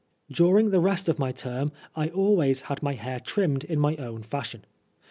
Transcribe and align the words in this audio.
During 0.31 0.71
the 0.71 0.79
rest 0.79 1.07
of 1.09 1.19
my 1.19 1.31
term 1.31 1.71
I 1.95 2.07
always 2.09 2.61
had 2.61 2.81
my 2.81 2.93
hair 2.95 3.19
trimmed 3.19 3.63
in 3.65 3.77
tiiy 3.77 3.99
own 3.99 4.23
fashion. 4.23 4.65